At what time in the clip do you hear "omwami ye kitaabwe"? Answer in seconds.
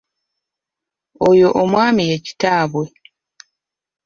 1.61-2.85